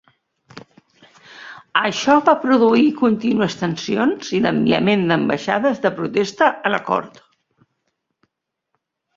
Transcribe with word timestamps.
Això 1.81 2.15
va 2.29 2.33
produir 2.45 2.87
contínues 3.03 3.57
tensions 3.61 4.31
i 4.39 4.41
l'enviament 4.47 5.05
d'ambaixades 5.13 5.85
de 5.87 5.95
protesta 6.01 6.49
a 6.69 6.73
la 6.79 6.81
cort. 6.91 7.25